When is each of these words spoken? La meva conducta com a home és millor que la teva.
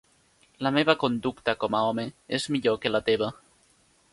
La 0.67 0.71
meva 0.77 0.95
conducta 1.03 1.55
com 1.65 1.77
a 1.79 1.81
home 1.91 2.07
és 2.39 2.51
millor 2.57 2.81
que 2.87 2.93
la 2.95 3.03
teva. 3.11 3.29